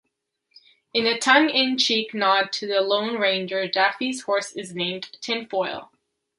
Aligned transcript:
In 0.95 1.05
a 1.05 1.19
tongue-in-cheek 1.19 2.15
nod 2.15 2.51
to 2.53 2.65
"The 2.65 2.81
Lone 2.81 3.19
Ranger", 3.19 3.67
Daffy's 3.67 4.23
horse 4.23 4.51
is 4.53 4.73
named 4.73 5.11
"Tinfoil". 5.21 5.91